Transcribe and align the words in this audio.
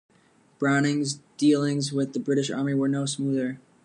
Browning's 0.57 1.19
dealings 1.37 1.93
with 1.93 2.13
the 2.13 2.19
British 2.19 2.49
Army 2.49 2.73
were 2.73 2.87
no 2.87 3.05
smoother. 3.05 3.59